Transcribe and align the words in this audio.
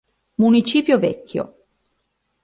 Municipio 0.43 0.97
Vecchio 0.97 1.43